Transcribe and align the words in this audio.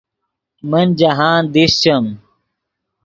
من 0.69 0.85
جاہند 0.99 1.45
دیشچیم 1.53 2.05